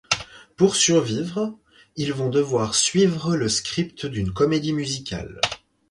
Pour 0.57 0.77
survivre, 0.77 1.59
ils 1.95 2.11
vont 2.11 2.29
devoir 2.31 2.73
suivre 2.73 3.35
le 3.35 3.47
script 3.47 4.07
d'une 4.07 4.33
comédie 4.33 4.73
musicale. 4.73 5.39